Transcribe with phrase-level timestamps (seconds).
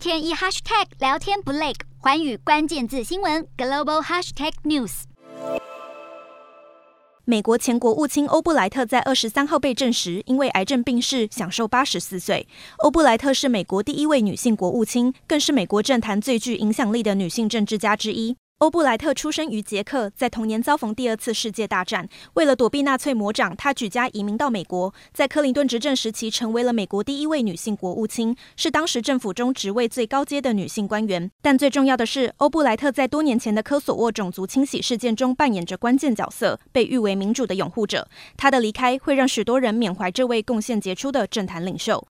[0.00, 5.02] 天一 hashtag 聊天不累，环宇关键字新闻 global hashtag news。
[7.26, 12.48] 美国前国务卿欧布莱特在二十三号被证实因为癌症病逝，享受八十四岁。
[12.78, 18.34] 欧布莱特是美国第一位女性国务卿，更是美国政坛最具影响力的女性政治家之一。
[18.60, 22.06] 欧布莱特出生于捷克，在童年遭逢第二次世界大战。
[22.34, 24.92] 为了躲避纳粹魔掌，他举家移民到美国。
[25.14, 31.30] 在克林顿执政时期，成为了美国第一位女性国务卿，是当时政府中职位最高阶的女性官员。
[31.40, 38.06] 但最重要的是，欧布莱特在多年前的科索沃种族清洗事件中扮演着关键角色，被誉为民主的拥护者。
[38.36, 42.06] 他的离开会让许多人缅怀这位贡献杰出的政坛领袖。